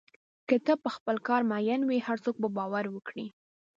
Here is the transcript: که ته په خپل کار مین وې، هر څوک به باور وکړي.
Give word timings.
که 0.47 0.55
ته 0.65 0.73
په 0.83 0.89
خپل 0.95 1.15
کار 1.27 1.41
مین 1.51 1.81
وې، 1.85 1.99
هر 2.07 2.17
څوک 2.23 2.35
به 2.41 2.49
باور 2.57 2.85
وکړي. 2.91 3.27